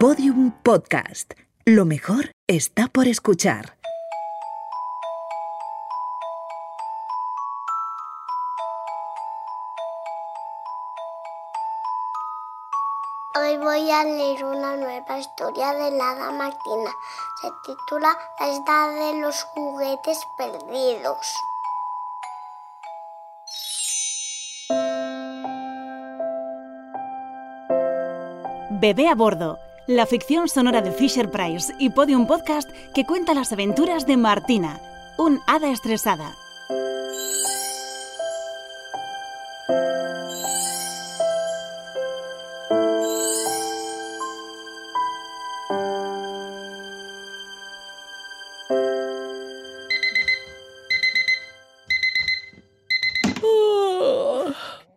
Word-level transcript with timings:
Podium 0.00 0.52
Podcast. 0.52 1.34
Lo 1.64 1.84
mejor 1.84 2.30
está 2.46 2.86
por 2.86 3.08
escuchar. 3.08 3.76
Hoy 13.34 13.56
voy 13.56 13.90
a 13.90 14.04
leer 14.04 14.44
una 14.44 14.76
nueva 14.76 15.18
historia 15.18 15.74
de 15.74 15.90
la 15.90 16.12
hada 16.12 16.30
Martina. 16.30 16.92
Se 17.42 17.50
titula 17.64 18.16
La 18.38 18.46
edad 18.46 19.12
de 19.12 19.20
los 19.20 19.42
juguetes 19.52 20.20
perdidos. 20.36 21.26
Bebé 28.70 29.08
a 29.08 29.16
bordo, 29.16 29.58
la 29.88 30.04
ficción 30.04 30.48
sonora 30.48 30.82
de 30.82 30.92
Fisher 30.92 31.30
Price 31.30 31.74
y 31.78 31.88
Podium 31.88 32.26
Podcast 32.26 32.70
que 32.94 33.06
cuenta 33.06 33.32
las 33.32 33.52
aventuras 33.52 34.06
de 34.06 34.18
Martina, 34.18 34.82
un 35.16 35.40
hada 35.46 35.72
estresada. 35.72 36.36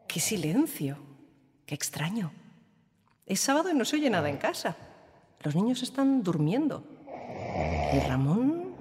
¡Qué 0.06 0.20
silencio! 0.20 0.98
¡Qué 1.66 1.76
extraño! 1.76 2.41
Es 3.26 3.40
sábado 3.40 3.70
y 3.70 3.74
no 3.74 3.86
se 3.86 3.98
oye 3.98 4.10
nada 4.10 4.30
en 4.30 4.38
casa. 4.38 4.76
Los 5.42 5.56
niños 5.56 5.84
están 5.84 6.24
durmiendo. 6.24 6.84
Y 7.94 8.00
Ramón... 8.00 8.76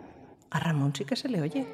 A 0.51 0.59
Ramón 0.59 0.93
sí 0.95 1.05
que 1.05 1.15
se 1.15 1.29
le 1.29 1.41
oye. 1.41 1.65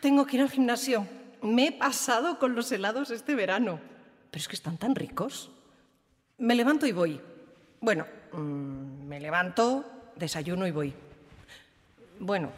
Tengo 0.00 0.26
que 0.26 0.36
ir 0.36 0.42
al 0.42 0.50
gimnasio. 0.50 1.06
Me 1.42 1.68
he 1.68 1.72
pasado 1.72 2.38
con 2.38 2.54
los 2.54 2.72
helados 2.72 3.10
este 3.10 3.34
verano. 3.34 3.78
Pero 4.30 4.40
es 4.40 4.48
que 4.48 4.56
están 4.56 4.78
tan 4.78 4.94
ricos. 4.94 5.52
Me 6.38 6.54
levanto 6.54 6.86
y 6.86 6.92
voy. 6.92 7.20
Bueno, 7.80 8.06
mm, 8.32 9.06
me 9.06 9.20
levanto, 9.20 9.84
desayuno 10.16 10.66
y 10.66 10.70
voy. 10.70 10.94
Bueno, 12.18 12.50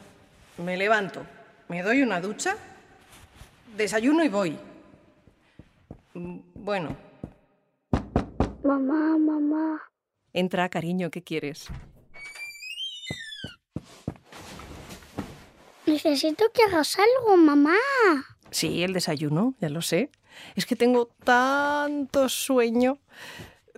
me 0.59 0.77
levanto, 0.77 1.25
me 1.73 1.83
doy 1.83 2.03
una 2.03 2.21
ducha, 2.21 2.55
desayuno 3.79 4.23
y 4.23 4.29
voy. 4.29 4.59
Bueno, 6.13 6.95
Mamá, 8.63 9.17
mamá. 9.17 9.81
entra, 10.35 10.69
cariño, 10.69 11.11
¿qué 11.11 11.23
quieres? 11.23 11.69
Necesito 15.87 16.45
que 16.53 16.63
hagas 16.65 16.99
algo, 16.99 17.39
mamá. 17.39 17.75
Sí, 18.51 18.83
el 18.83 18.93
desayuno, 18.93 19.55
ya 19.59 19.71
lo 19.71 19.81
sé. 19.81 20.11
Es 20.55 20.67
que 20.67 20.77
tengo 20.77 21.07
tanto 21.25 22.29
sueño. 22.29 22.99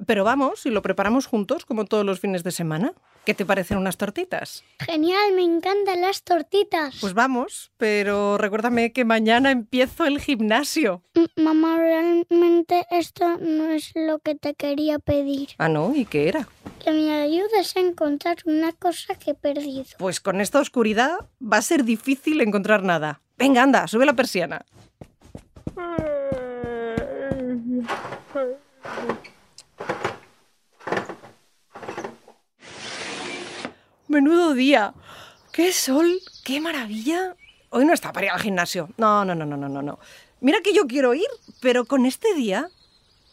Pero 0.05 0.25
vamos 0.25 0.67
y 0.67 0.70
lo 0.70 0.83
preparamos 0.83 1.27
juntos, 1.27 1.65
como 1.65 1.84
todos 1.84 2.05
los 2.05 2.19
fines 2.19 2.42
de 2.42 2.50
semana. 2.50 2.92
¿Qué 3.25 3.33
te 3.33 3.47
parecen 3.47 3.78
unas 3.78 3.97
tortitas? 3.97 4.64
Genial, 4.80 5.33
me 5.34 5.42
encantan 5.42 6.03
las 6.03 6.22
tortitas. 6.22 6.97
Pues 7.00 7.14
vamos, 7.14 7.72
pero 7.78 8.36
recuérdame 8.36 8.92
que 8.92 9.06
mañana 9.06 9.50
empiezo 9.50 10.05
el 10.05 10.20
gimnasio. 10.20 11.03
M- 11.14 11.28
mamá, 11.36 11.78
realmente 11.78 12.84
esto 12.91 13.39
no 13.39 13.70
es 13.70 13.92
lo 13.94 14.19
que 14.19 14.34
te 14.34 14.53
quería 14.55 14.98
pedir. 14.98 15.48
Ah, 15.56 15.70
no, 15.70 15.94
¿y 15.94 16.04
qué 16.04 16.28
era? 16.28 16.47
Que 16.84 16.91
me 16.91 17.15
ayudes 17.15 17.75
a 17.76 17.81
encontrar 17.81 18.37
una 18.44 18.72
cosa 18.72 19.15
que 19.15 19.31
he 19.31 19.34
perdido. 19.34 19.84
Pues 19.99 20.20
con 20.20 20.43
esta 20.43 20.60
oscuridad 20.60 21.16
va 21.41 21.56
a 21.59 21.62
ser 21.62 21.84
difícil 21.84 22.43
encontrar 22.43 22.82
nada. 22.82 23.22
Venga, 23.38 23.62
anda, 23.62 23.87
sube 23.88 24.04
la 24.04 24.12
persiana. 24.12 24.66
Día. 34.54 34.94
¡Qué 35.53 35.72
sol! 35.72 36.20
¡Qué 36.44 36.60
maravilla! 36.60 37.37
Hoy 37.70 37.84
no 37.84 37.92
está 37.92 38.12
para 38.12 38.26
ir 38.26 38.32
al 38.32 38.41
gimnasio. 38.41 38.88
No, 38.97 39.25
no, 39.25 39.34
no, 39.34 39.44
no, 39.47 39.56
no, 39.56 39.69
no, 39.69 39.82
no. 39.82 39.98
Mira 40.41 40.60
que 40.62 40.72
yo 40.75 40.87
quiero 40.87 41.15
ir, 41.15 41.28
pero 41.60 41.84
con 41.84 42.06
este 42.06 42.34
día... 42.34 42.69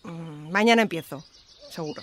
mm, 0.03 0.51
mañana 0.51 0.81
empiezo, 0.81 1.23
seguro. 1.69 2.01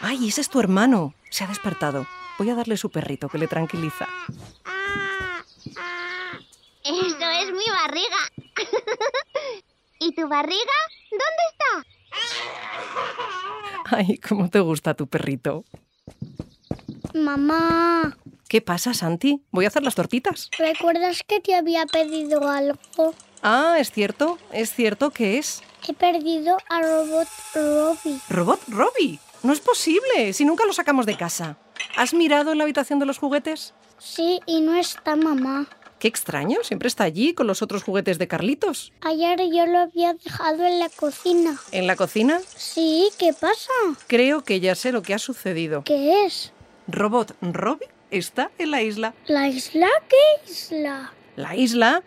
¡Ay, 0.00 0.28
ese 0.28 0.40
es 0.40 0.48
tu 0.48 0.60
hermano! 0.60 1.14
Se 1.30 1.44
ha 1.44 1.46
despertado. 1.46 2.06
Voy 2.38 2.50
a 2.50 2.54
darle 2.54 2.76
su 2.76 2.90
perrito, 2.90 3.28
que 3.28 3.38
le 3.38 3.46
tranquiliza. 3.46 4.08
Eso 6.84 7.30
es 7.40 7.52
mi 7.52 7.64
barriga. 7.70 8.18
¿Y 10.00 10.12
tu 10.14 10.28
barriga? 10.28 10.78
¿Dónde 11.10 11.42
está? 11.52 11.86
¡Ay, 13.92 14.18
cómo 14.18 14.48
te 14.48 14.60
gusta 14.60 14.94
tu 14.94 15.06
perrito! 15.06 15.64
Mamá, 17.14 18.16
¿Qué 18.48 18.60
pasa, 18.60 18.92
Santi? 18.92 19.42
Voy 19.50 19.64
a 19.64 19.68
hacer 19.68 19.82
las 19.82 19.94
tortitas. 19.94 20.50
¿recuerdas 20.58 21.22
que 21.26 21.40
te 21.40 21.54
había 21.54 21.86
pedido 21.86 22.50
algo? 22.50 23.14
Ah, 23.42 23.76
es 23.78 23.90
cierto, 23.90 24.36
es 24.52 24.74
cierto 24.74 25.10
que 25.10 25.38
es. 25.38 25.62
He 25.88 25.94
perdido 25.94 26.58
a 26.68 26.82
Robot 26.82 27.28
Robbie. 27.54 28.20
¿Robot 28.28 28.60
Robbie? 28.68 29.18
No 29.42 29.54
es 29.54 29.60
posible, 29.60 30.34
si 30.34 30.44
nunca 30.44 30.66
lo 30.66 30.74
sacamos 30.74 31.06
de 31.06 31.16
casa. 31.16 31.56
¿Has 31.96 32.12
mirado 32.12 32.52
en 32.52 32.58
la 32.58 32.64
habitación 32.64 32.98
de 32.98 33.06
los 33.06 33.16
juguetes? 33.16 33.72
Sí, 33.98 34.40
y 34.44 34.60
no 34.60 34.74
está 34.74 35.16
mamá. 35.16 35.66
Qué 36.02 36.08
extraño, 36.08 36.58
siempre 36.64 36.88
está 36.88 37.04
allí 37.04 37.32
con 37.32 37.46
los 37.46 37.62
otros 37.62 37.84
juguetes 37.84 38.18
de 38.18 38.26
Carlitos. 38.26 38.92
Ayer 39.02 39.38
yo 39.54 39.66
lo 39.66 39.78
había 39.78 40.14
dejado 40.14 40.66
en 40.66 40.80
la 40.80 40.88
cocina. 40.88 41.56
¿En 41.70 41.86
la 41.86 41.94
cocina? 41.94 42.40
Sí, 42.56 43.08
¿qué 43.20 43.32
pasa? 43.32 43.70
Creo 44.08 44.42
que 44.42 44.58
ya 44.58 44.74
sé 44.74 44.90
lo 44.90 45.02
que 45.02 45.14
ha 45.14 45.20
sucedido. 45.20 45.84
¿Qué 45.84 46.24
es? 46.24 46.52
Robot 46.88 47.36
Robbie 47.40 47.86
está 48.10 48.50
en 48.58 48.72
la 48.72 48.82
isla. 48.82 49.14
¿La 49.28 49.46
isla? 49.46 49.86
¿Qué 50.08 50.50
isla? 50.50 51.12
La 51.36 51.54
isla. 51.54 52.02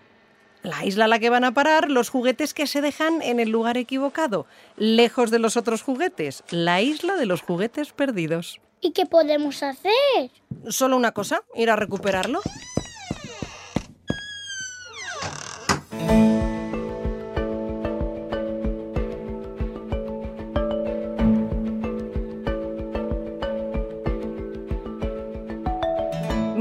La 0.62 0.84
isla 0.84 1.06
a 1.06 1.08
la 1.08 1.20
que 1.20 1.30
van 1.30 1.46
a 1.46 1.54
parar 1.54 1.90
los 1.90 2.10
juguetes 2.10 2.54
que 2.54 2.68
se 2.68 2.82
dejan 2.82 3.22
en 3.22 3.40
el 3.40 3.48
lugar 3.48 3.78
equivocado, 3.78 4.46
lejos 4.76 5.32
de 5.32 5.40
los 5.40 5.56
otros 5.56 5.84
juguetes. 5.84 6.44
La 6.50 6.82
isla 6.82 7.16
de 7.16 7.28
los 7.28 7.42
juguetes 7.42 7.94
perdidos. 7.94 8.60
¿Y 8.82 8.92
qué 8.92 9.06
podemos 9.06 9.64
hacer? 9.64 10.32
Solo 10.68 10.98
una 10.98 11.14
cosa, 11.14 11.44
ir 11.56 11.70
a 11.70 11.78
recuperarlo. 11.78 12.42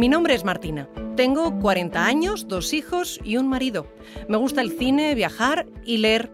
Mi 0.05 0.11
nombre 0.11 0.35
es 0.35 0.45
Martina. 0.45 0.87
Tengo 1.17 1.59
40 1.61 2.05
años, 2.05 2.47
dos 2.47 2.75
hijos 2.75 3.19
y 3.25 3.39
un 3.39 3.49
marido. 3.49 3.87
Me 4.29 4.37
gusta 4.37 4.61
el 4.61 4.77
cine, 4.77 5.15
viajar 5.15 5.65
y 5.83 5.97
leer. 5.97 6.31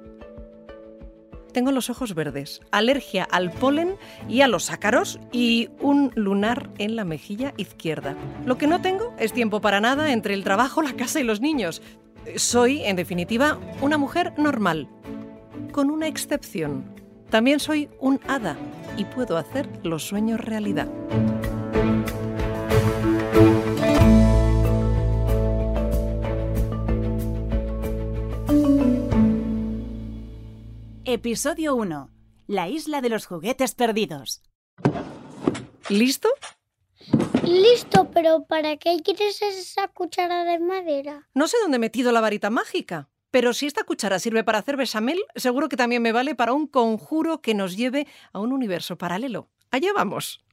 Tengo 1.53 1.71
los 1.71 1.89
ojos 1.89 2.17
verdes, 2.17 2.63
alergia 2.73 3.23
al 3.23 3.53
polen 3.53 3.95
y 4.29 4.41
a 4.41 4.49
los 4.49 4.73
ácaros 4.73 5.21
y 5.31 5.69
un 5.79 6.11
lunar 6.17 6.69
en 6.79 6.97
la 6.97 7.05
mejilla 7.05 7.55
izquierda. 7.59 8.17
Lo 8.45 8.59
que 8.59 8.67
no 8.67 8.83
tengo 8.83 9.15
es 9.21 9.33
tiempo 9.33 9.61
para 9.61 9.81
nada 9.81 10.13
entre 10.13 10.35
el 10.35 10.43
trabajo, 10.43 10.83
la 10.83 10.95
casa 10.95 11.21
y 11.21 11.23
los 11.23 11.41
niños. 11.41 11.81
Soy, 12.35 12.83
en 12.83 12.97
definitiva, 12.97 13.57
una 13.81 13.99
mujer 13.99 14.33
normal, 14.37 14.89
con 15.71 15.91
una 15.91 16.09
excepción. 16.09 16.93
También 17.31 17.61
soy 17.61 17.89
un 18.01 18.19
hada 18.27 18.57
y 18.97 19.05
puedo 19.05 19.37
hacer 19.37 19.69
los 19.85 20.03
sueños 20.03 20.41
realidad. 20.41 20.89
Episodio 31.13 31.75
1. 31.75 32.09
La 32.47 32.69
isla 32.69 33.01
de 33.01 33.09
los 33.09 33.27
juguetes 33.27 33.75
perdidos. 33.75 34.43
¿Listo? 35.89 36.29
Listo, 37.43 38.09
pero 38.13 38.45
¿para 38.45 38.77
qué 38.77 38.99
quieres 39.03 39.43
esa 39.43 39.89
cuchara 39.89 40.45
de 40.45 40.61
madera? 40.61 41.29
No 41.35 41.49
sé 41.49 41.57
dónde 41.63 41.79
he 41.79 41.81
metido 41.81 42.13
la 42.13 42.21
varita 42.21 42.49
mágica, 42.49 43.11
pero 43.33 43.55
si 43.55 43.67
esta 43.67 43.83
cuchara 43.83 44.21
sirve 44.21 44.45
para 44.45 44.59
hacer 44.59 44.77
bechamel, 44.77 45.19
seguro 45.35 45.69
que 45.69 45.77
también 45.77 46.01
me 46.01 46.13
vale 46.13 46.37
para 46.37 46.53
un 46.53 46.69
conjuro 46.69 47.41
que 47.41 47.55
nos 47.55 47.77
lleve 47.77 48.07
a 48.33 48.39
un 48.39 48.53
universo 48.53 48.97
paralelo. 48.97 49.49
Allá 49.73 49.93
vamos. 49.93 50.45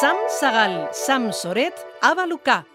Sam 0.00 0.16
Sagal, 0.40 0.88
Sam 0.94 1.30
Soret, 1.30 1.74
Abaluka. 2.00 2.66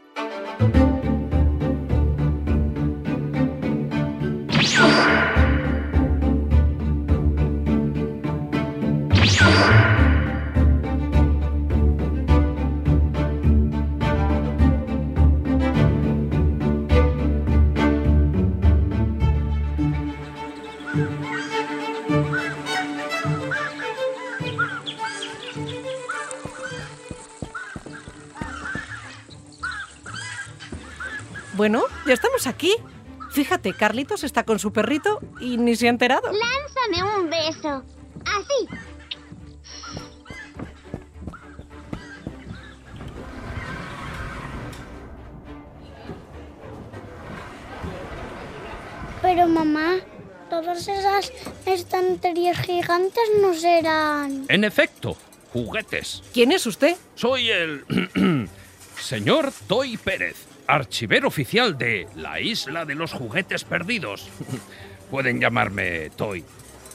Bueno, 31.59 31.83
ya 32.07 32.13
estamos 32.13 32.47
aquí. 32.47 32.73
Fíjate, 33.31 33.73
Carlitos 33.73 34.23
está 34.23 34.43
con 34.43 34.59
su 34.59 34.71
perrito 34.71 35.19
y 35.41 35.57
ni 35.57 35.75
se 35.75 35.87
ha 35.87 35.89
enterado. 35.89 36.31
Lánzame 36.31 37.17
un 37.17 37.29
beso. 37.29 37.83
Así. 38.25 38.67
Pero 49.21 49.47
mamá, 49.49 49.97
todas 50.49 50.87
esas 50.87 51.31
estanterías 51.65 52.57
gigantes 52.57 53.23
no 53.41 53.53
serán... 53.53 54.45
En 54.49 54.63
efecto, 54.63 55.15
juguetes. 55.53 56.23
¿Quién 56.33 56.51
es 56.51 56.65
usted? 56.65 56.95
Soy 57.15 57.49
el 57.49 57.85
señor 58.99 59.51
Toy 59.67 59.97
Pérez, 59.97 60.35
archivero 60.67 61.27
oficial 61.27 61.77
de 61.77 62.07
la 62.15 62.39
Isla 62.41 62.85
de 62.85 62.95
los 62.95 63.13
Juguetes 63.13 63.63
Perdidos. 63.63 64.27
Pueden 65.11 65.39
llamarme 65.39 66.09
Toy. 66.11 66.43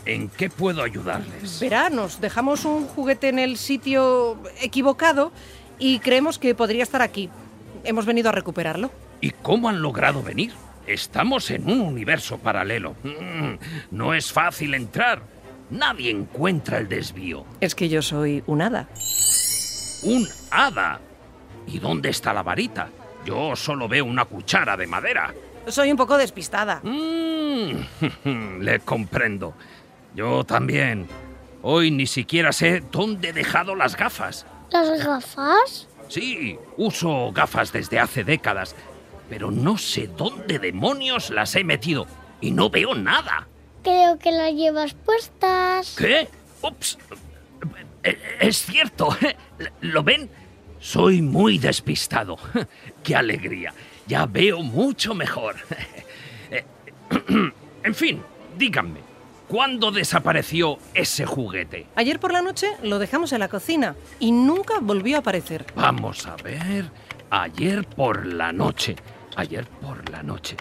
¿En 0.06 0.28
qué 0.28 0.50
puedo 0.50 0.82
ayudarles? 0.82 1.60
Verá, 1.60 1.88
nos 1.88 2.20
dejamos 2.20 2.66
un 2.66 2.86
juguete 2.86 3.28
en 3.28 3.38
el 3.38 3.56
sitio 3.56 4.38
equivocado 4.60 5.32
y 5.78 5.98
creemos 6.00 6.38
que 6.38 6.54
podría 6.54 6.82
estar 6.82 7.00
aquí. 7.00 7.30
Hemos 7.84 8.04
venido 8.04 8.28
a 8.28 8.32
recuperarlo. 8.32 8.90
¿Y 9.22 9.30
cómo 9.30 9.68
han 9.70 9.80
logrado 9.80 10.22
venir? 10.22 10.52
Estamos 10.86 11.50
en 11.50 11.70
un 11.70 11.80
universo 11.80 12.38
paralelo. 12.38 12.94
Mm, 13.02 13.54
No 13.90 14.14
es 14.14 14.30
fácil 14.32 14.74
entrar. 14.74 15.22
Nadie 15.70 16.10
encuentra 16.10 16.78
el 16.78 16.88
desvío. 16.88 17.44
Es 17.60 17.74
que 17.74 17.88
yo 17.88 18.02
soy 18.02 18.42
un 18.46 18.60
hada. 18.62 18.88
Un 20.02 20.26
hada. 20.50 21.00
¿Y 21.66 21.78
dónde 21.78 22.10
está 22.10 22.34
la 22.34 22.42
varita? 22.42 22.88
Yo 23.24 23.56
solo 23.56 23.88
veo 23.88 24.04
una 24.04 24.26
cuchara 24.26 24.76
de 24.76 24.86
madera. 24.86 25.32
Soy 25.66 25.90
un 25.90 25.96
poco 25.96 26.18
despistada. 26.18 26.80
Mm, 26.82 27.70
le 28.60 28.80
comprendo. 28.80 29.54
Yo 30.14 30.44
también. 30.44 31.06
Hoy 31.62 31.90
ni 31.90 32.06
siquiera 32.06 32.52
sé 32.52 32.82
dónde 32.92 33.30
he 33.30 33.32
dejado 33.32 33.74
las 33.74 33.96
gafas. 33.96 34.44
¿Las 34.70 35.02
gafas? 35.02 35.88
Sí, 36.08 36.58
uso 36.76 37.32
gafas 37.32 37.72
desde 37.72 37.98
hace 37.98 38.22
décadas, 38.24 38.76
pero 39.28 39.50
no 39.50 39.78
sé 39.78 40.08
dónde 40.16 40.58
demonios 40.58 41.30
las 41.30 41.54
he 41.56 41.64
metido 41.64 42.06
y 42.40 42.50
no 42.50 42.70
veo 42.70 42.94
nada. 42.94 43.48
Creo 43.82 44.18
que 44.18 44.32
las 44.32 44.52
llevas 44.52 44.94
puestas. 44.94 45.94
¿Qué? 45.96 46.28
Ups. 46.62 46.98
Eh, 48.02 48.18
Es 48.40 48.64
cierto. 48.64 49.16
¿Lo 49.80 50.02
ven? 50.02 50.30
Soy 50.80 51.22
muy 51.22 51.58
despistado. 51.58 52.36
¡Qué 53.02 53.14
alegría! 53.16 53.72
Ya 54.06 54.26
veo 54.26 54.62
mucho 54.62 55.14
mejor. 55.14 55.56
Eh, 56.50 56.64
En 57.84 57.94
fin, 57.94 58.22
díganme, 58.56 59.00
¿cuándo 59.48 59.90
desapareció 59.90 60.78
ese 60.94 61.26
juguete? 61.26 61.86
Ayer 61.96 62.18
por 62.20 62.32
la 62.32 62.40
noche 62.42 62.68
lo 62.82 62.98
dejamos 62.98 63.32
en 63.32 63.40
la 63.40 63.48
cocina 63.48 63.94
y 64.20 64.30
nunca 64.32 64.78
volvió 64.80 65.16
a 65.16 65.20
aparecer. 65.20 65.66
Vamos 65.74 66.26
a 66.26 66.36
ver. 66.36 66.90
Ayer 67.30 67.84
por 67.86 68.24
la 68.26 68.52
noche. 68.52 68.96
Ayer 69.36 69.66
por 69.66 70.08
la 70.10 70.22
noche. 70.22 70.56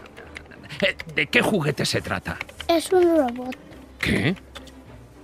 Eh, 0.81 0.95
¿De 1.15 1.27
qué 1.27 1.41
juguete 1.41 1.85
se 1.85 2.01
trata? 2.01 2.37
Es 2.67 2.91
un 2.91 3.03
robot. 3.17 3.55
¿Qué? 3.99 4.35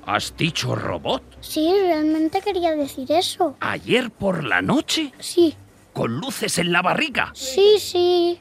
¿Has 0.06 0.36
dicho 0.38 0.76
robot? 0.76 1.24
Sí, 1.42 1.72
realmente 1.82 2.42
quería 2.42 2.76
decir 2.76 3.12
eso. 3.12 3.56
¿Ayer 3.60 4.10
por 4.12 4.44
la 4.44 4.62
noche? 4.62 5.12
Sí, 5.20 5.56
¿Con 5.94 6.18
luces 6.20 6.58
en 6.60 6.72
la 6.72 6.82
barriga? 6.82 7.32
sí, 7.34 7.76
sí. 7.80 8.40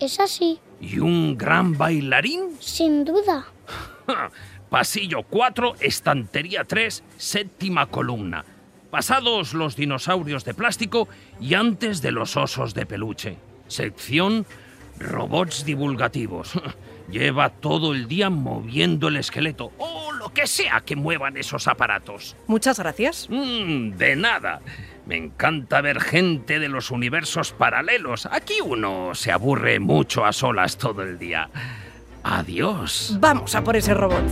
Es 0.00 0.18
así, 0.18 0.58
¿Y 0.80 0.98
un 0.98 1.38
gran 1.38 1.78
bailarín? 1.78 2.56
sin 2.58 3.04
duda. 3.04 3.46
Pasillo 4.68 5.22
4, 5.22 5.74
estantería 5.78 6.64
3, 6.64 7.04
séptima 7.16 7.86
columna. 7.86 8.44
Pasados 8.90 9.54
los 9.54 9.76
dinosaurios 9.76 10.44
de 10.44 10.54
plástico 10.54 11.08
y 11.40 11.54
antes 11.54 12.02
de 12.02 12.10
los 12.10 12.36
osos 12.36 12.74
de 12.74 12.84
peluche. 12.84 13.36
Sección 13.72 14.46
robots 14.98 15.64
divulgativos. 15.64 16.52
Lleva 17.10 17.50
todo 17.50 17.92
el 17.92 18.06
día 18.06 18.30
moviendo 18.30 19.08
el 19.08 19.16
esqueleto 19.16 19.72
o 19.78 20.12
lo 20.12 20.32
que 20.32 20.46
sea 20.46 20.80
que 20.80 20.96
muevan 20.96 21.36
esos 21.36 21.68
aparatos. 21.68 22.36
Muchas 22.46 22.78
gracias. 22.78 23.28
Mm, 23.28 23.96
de 23.96 24.16
nada. 24.16 24.60
Me 25.04 25.16
encanta 25.16 25.80
ver 25.80 26.00
gente 26.00 26.58
de 26.58 26.68
los 26.68 26.90
universos 26.90 27.52
paralelos. 27.52 28.26
Aquí 28.26 28.54
uno 28.64 29.14
se 29.14 29.32
aburre 29.32 29.80
mucho 29.80 30.24
a 30.24 30.32
solas 30.32 30.78
todo 30.78 31.02
el 31.02 31.18
día. 31.18 31.50
Adiós. 32.22 33.16
Vamos 33.18 33.54
a 33.54 33.64
por 33.64 33.76
ese 33.76 33.94
robot. 33.94 34.22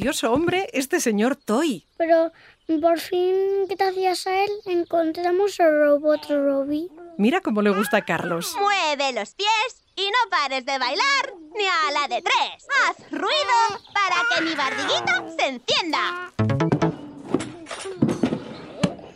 Curioso 0.00 0.32
hombre, 0.32 0.66
este 0.72 0.98
señor 0.98 1.36
Toy. 1.36 1.84
Pero 1.98 2.32
por 2.80 2.98
fin, 2.98 3.66
gracias 3.68 4.26
a 4.26 4.44
él, 4.44 4.50
encontramos 4.64 5.60
el 5.60 5.78
robot 5.78 6.24
Robbie. 6.26 6.88
Mira 7.18 7.42
cómo 7.42 7.60
le 7.60 7.68
gusta 7.68 7.98
a 7.98 8.04
Carlos. 8.06 8.56
Mueve 8.58 9.12
los 9.12 9.34
pies 9.34 9.84
y 9.96 10.06
no 10.06 10.30
pares 10.30 10.64
de 10.64 10.78
bailar 10.78 11.34
ni 11.54 11.66
a 11.66 11.90
la 11.92 12.08
de 12.08 12.22
tres. 12.22 12.66
Haz 12.88 13.10
ruido 13.10 13.84
para 13.92 14.16
que 14.30 14.42
mi 14.42 14.54
bardiguito 14.54 15.36
se 15.38 15.46
encienda. 15.48 16.32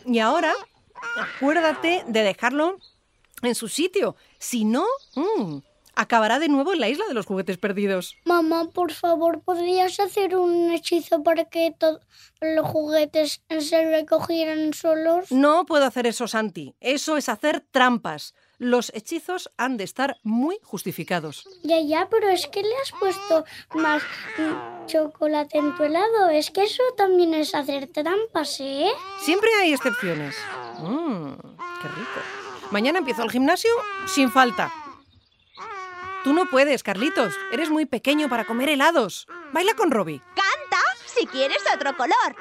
Y 0.05 0.19
ahora, 0.19 0.53
acuérdate 1.15 2.03
de 2.05 2.21
dejarlo 2.21 2.77
en 3.41 3.55
su 3.55 3.69
sitio. 3.69 4.15
Si 4.37 4.65
no, 4.65 4.85
mm, 5.15 5.57
acabará 5.95 6.39
de 6.39 6.49
nuevo 6.49 6.73
en 6.73 6.79
la 6.79 6.89
isla 6.89 7.05
de 7.07 7.13
los 7.13 7.25
juguetes 7.25 7.57
perdidos. 7.57 8.15
Mamá, 8.25 8.69
por 8.71 8.91
favor, 8.91 9.41
¿podrías 9.41 9.99
hacer 9.99 10.35
un 10.35 10.71
hechizo 10.71 11.23
para 11.23 11.45
que 11.45 11.73
todos 11.77 12.01
los 12.41 12.67
juguetes 12.67 13.41
se 13.59 13.89
recogieran 13.89 14.73
solos? 14.73 15.31
No 15.31 15.65
puedo 15.65 15.85
hacer 15.85 16.07
eso, 16.07 16.27
Santi. 16.27 16.75
Eso 16.79 17.17
es 17.17 17.29
hacer 17.29 17.65
trampas. 17.71 18.33
Los 18.57 18.91
hechizos 18.95 19.51
han 19.57 19.75
de 19.75 19.83
estar 19.83 20.17
muy 20.23 20.57
justificados. 20.63 21.45
Ya, 21.63 21.81
ya, 21.81 22.07
pero 22.09 22.29
es 22.29 22.47
que 22.47 22.61
le 22.61 22.73
has 22.81 22.91
puesto 22.97 23.43
más 23.73 24.01
chocolate 24.85 25.57
en 25.57 25.75
tu 25.75 25.83
helado. 25.83 26.29
Es 26.29 26.51
que 26.51 26.63
eso 26.63 26.83
también 26.95 27.33
es 27.33 27.53
hacer 27.53 27.87
trampas, 27.87 28.59
¿eh? 28.61 28.87
Siempre 29.21 29.49
hay 29.59 29.73
excepciones. 29.73 30.35
Mmm, 30.79 31.33
qué 31.81 31.87
rico. 31.89 32.21
Mañana 32.71 32.99
empiezo 32.99 33.23
el 33.23 33.31
gimnasio 33.31 33.71
sin 34.07 34.31
falta. 34.31 34.71
Tú 36.25 36.33
no 36.33 36.47
puedes, 36.47 36.81
Carlitos. 36.81 37.35
Eres 37.51 37.69
muy 37.69 37.85
pequeño 37.85 38.29
para 38.29 38.45
comer 38.45 38.69
helados. 38.69 39.27
Baila 39.53 39.75
con 39.75 39.91
Robbie. 39.91 40.23
Canta 40.29 40.81
si 41.05 41.27
quieres 41.27 41.59
otro 41.71 41.95
color. 41.95 42.35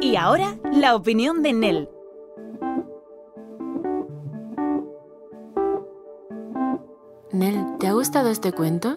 Y 0.00 0.14
ahora, 0.14 0.56
la 0.70 0.94
opinión 0.94 1.42
de 1.42 1.52
Nell. 1.52 1.88
Nel, 7.32 7.78
¿te 7.80 7.88
ha 7.88 7.92
gustado 7.94 8.30
este 8.30 8.52
cuento? 8.52 8.96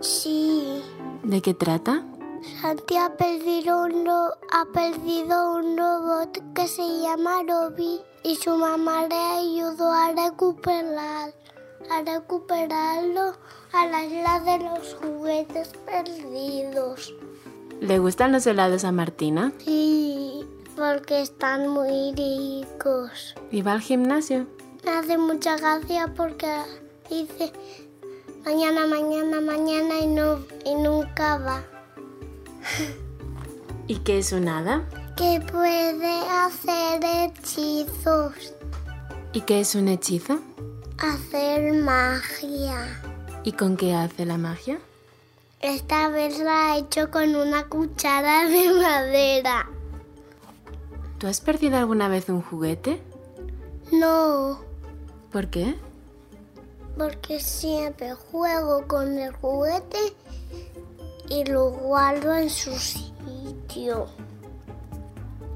Sí. 0.00 0.82
¿De 1.22 1.42
qué 1.42 1.52
trata? 1.52 2.09
Santi 2.42 2.96
ha 2.96 3.16
perdido 3.16 3.84
un, 3.84 4.08
ha 4.08 4.64
perdido 4.72 5.56
un 5.56 5.76
robot 5.76 6.42
que 6.54 6.68
se 6.68 6.82
llama 7.02 7.42
Robbie 7.46 8.00
y 8.22 8.36
su 8.36 8.56
mamá 8.56 9.06
le 9.06 9.14
ayudó 9.14 9.92
a 9.92 10.12
recuperar, 10.12 11.34
a 11.90 12.02
recuperarlo 12.02 13.34
a 13.72 13.86
la 13.86 14.04
isla 14.04 14.40
de 14.40 14.58
los 14.64 14.94
juguetes 14.94 15.68
perdidos. 15.84 17.14
¿Le 17.80 17.98
gustan 17.98 18.32
los 18.32 18.46
helados 18.46 18.84
a 18.84 18.92
Martina? 18.92 19.52
Sí, 19.58 20.46
porque 20.76 21.20
están 21.20 21.68
muy 21.68 22.12
ricos. 22.14 23.34
¿Y 23.50 23.62
va 23.62 23.72
al 23.72 23.80
gimnasio? 23.80 24.46
Me 24.84 24.92
hace 24.92 25.18
mucha 25.18 25.56
gracia 25.56 26.12
porque 26.16 26.50
dice 27.10 27.52
mañana, 28.44 28.86
mañana, 28.86 29.40
mañana 29.40 30.00
y, 30.00 30.06
no, 30.06 30.38
y 30.64 30.74
nunca 30.74 31.36
va. 31.38 31.64
¿Y 33.86 33.96
qué 33.98 34.18
es 34.18 34.32
un 34.32 34.48
hada? 34.48 34.84
Que 35.16 35.40
puede 35.40 36.20
hacer 36.28 37.00
hechizos, 37.04 38.32
¿Y 39.32 39.42
qué 39.42 39.60
es 39.60 39.74
un 39.74 39.88
hechizo? 39.88 40.40
hacer 40.98 41.72
magia. 41.74 43.00
¿Y 43.44 43.52
con 43.52 43.76
qué 43.76 43.94
hace 43.94 44.26
la 44.26 44.36
magia? 44.38 44.78
Esta 45.60 46.08
vez 46.08 46.38
la 46.38 46.72
ha 46.72 46.78
hecho 46.78 47.10
con 47.10 47.34
una 47.36 47.64
cuchara 47.68 48.48
de 48.48 48.70
madera. 48.72 49.68
¿Tú 51.18 51.26
has 51.26 51.40
perdido 51.40 51.76
alguna 51.78 52.08
vez 52.08 52.28
un 52.28 52.42
juguete? 52.42 53.00
No, 53.92 54.60
¿Por 55.32 55.48
qué? 55.48 55.76
porque 56.98 57.40
siempre 57.40 58.12
juego 58.14 58.86
con 58.86 59.18
el 59.18 59.32
juguete 59.36 59.98
y 61.30 61.44
lo 61.44 61.70
guardo 61.70 62.34
en 62.34 62.50
su 62.50 62.72
sitio. 62.74 64.06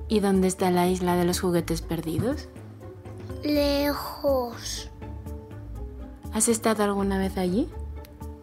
¿Y 0.09 0.21
dónde 0.21 0.49
está 0.49 0.71
la 0.71 0.87
isla 0.89 1.17
de 1.17 1.25
los 1.25 1.41
juguetes 1.41 1.83
perdidos? 1.83 2.49
Lejos. 3.43 4.89
¿Has 6.33 6.49
estado 6.49 6.83
alguna 6.85 7.19
vez 7.19 7.37
allí? 7.37 7.69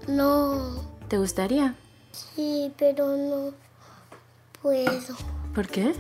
No, 0.08 0.76
¿Te 1.08 1.18
gustaría? 1.18 1.76
sí, 2.12 2.72
pero 2.78 3.16
no 3.18 3.52
puedo. 4.62 5.16
¿Por 5.56 5.68
qué? 5.68 5.94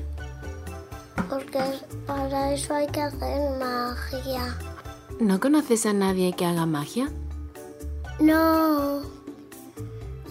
Porque 1.29 1.61
para 2.05 2.53
eso 2.53 2.73
hay 2.73 2.87
que 2.87 3.01
hacer 3.01 3.57
magia. 3.59 4.57
¿No 5.19 5.39
conoces 5.39 5.85
a 5.85 5.93
nadie 5.93 6.33
que 6.33 6.45
haga 6.45 6.65
magia? 6.65 7.09
No, 8.19 9.01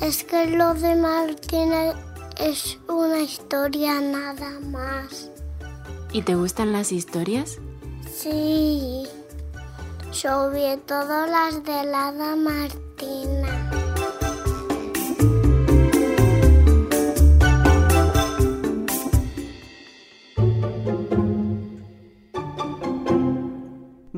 es 0.01 0.25
que 0.25 0.47
lo 0.47 0.75
de 0.75 0.97
Martina 0.97 1.95
es 2.39 2.79
una 2.89 3.21
historia 3.21 4.01
nada 4.01 4.59
más. 4.61 5.31
¿Y 6.13 6.23
te 6.23 6.35
gustan 6.35 6.73
las 6.73 6.91
historias? 6.91 7.59
Sí, 8.13 9.05
sobre 10.11 10.77
todo 10.79 11.27
las 11.27 11.63
de 11.65 11.85
la 11.85 12.09
hada 12.09 12.37
Martina. 12.37 13.40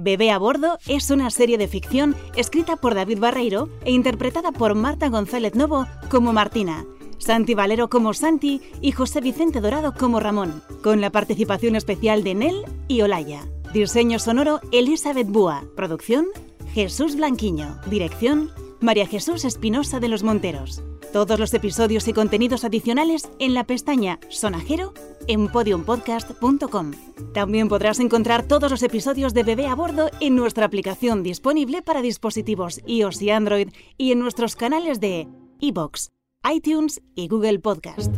Bebé 0.03 0.33
a 0.33 0.39
bordo 0.39 0.79
es 0.89 1.11
una 1.11 1.31
serie 1.31 1.59
de 1.59 1.69
ficción 1.69 2.17
escrita 2.35 2.75
por 2.75 2.97
David 2.97 3.21
Barreiro 3.21 3.69
e 3.85 3.93
interpretada 3.93 4.51
por 4.51 4.75
Marta 4.75 5.09
González 5.09 5.55
Novo 5.55 5.87
como 6.11 6.33
Martina, 6.33 6.85
Santi 7.19 7.55
Valero 7.55 7.89
como 7.89 8.13
Santi 8.13 8.61
y 8.81 8.91
José 8.91 9.21
Vicente 9.21 9.61
Dorado 9.61 9.95
como 9.95 10.19
Ramón, 10.19 10.61
con 10.83 11.01
la 11.01 11.11
participación 11.11 11.77
especial 11.77 12.25
de 12.25 12.35
Nel 12.35 12.65
y 12.89 13.03
Olaya. 13.03 13.47
Diseño 13.73 14.19
sonoro 14.19 14.59
Elizabeth 14.73 15.29
Búa. 15.29 15.63
Producción 15.77 16.27
Jesús 16.75 17.15
Blanquiño. 17.15 17.79
Dirección 17.87 18.51
María 18.81 19.07
Jesús 19.07 19.45
Espinosa 19.45 20.01
de 20.01 20.09
los 20.09 20.25
Monteros. 20.25 20.83
Todos 21.13 21.39
los 21.39 21.53
episodios 21.53 22.09
y 22.09 22.15
contenidos 22.15 22.65
adicionales 22.65 23.29
en 23.39 23.53
la 23.53 23.65
pestaña 23.65 24.19
Sonajero 24.31 24.95
en 25.29 25.49
podiumpodcast.com. 25.49 26.93
También 27.35 27.69
podrás 27.69 28.01
encontrar 28.01 28.49
todos 28.49 28.71
los 28.71 28.83
episodios 28.83 29.35
de 29.35 29.43
Bebé 29.43 29.67
a 29.67 29.75
Bordo 29.75 30.09
en 30.21 30.37
nuestra 30.37 30.65
aplicación 30.65 31.23
disponible 31.23 31.83
para 31.83 32.01
dispositivos 32.01 32.81
iOS 32.87 33.21
y 33.21 33.31
Android 33.31 33.69
y 33.99 34.13
en 34.13 34.21
nuestros 34.21 34.57
canales 34.57 35.01
de 35.01 35.29
iBox, 35.61 36.13
iTunes 36.51 37.03
y 37.15 37.29
Google 37.29 37.59
Podcast. 37.59 38.11